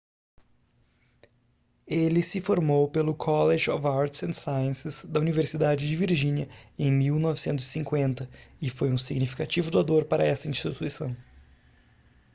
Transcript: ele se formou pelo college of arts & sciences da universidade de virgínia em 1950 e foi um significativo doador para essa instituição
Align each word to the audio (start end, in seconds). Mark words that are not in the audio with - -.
ele 1.85 2.23
se 2.23 2.41
formou 2.41 2.89
pelo 2.89 3.13
college 3.13 3.69
of 3.69 3.85
arts 3.85 4.23
& 4.35 4.35
sciences 4.35 5.05
da 5.05 5.19
universidade 5.19 5.87
de 5.87 5.95
virgínia 5.95 6.49
em 6.75 6.91
1950 6.91 8.27
e 8.59 8.67
foi 8.71 8.89
um 8.91 8.97
significativo 8.97 9.69
doador 9.69 10.05
para 10.05 10.25
essa 10.25 10.49
instituição 10.49 11.15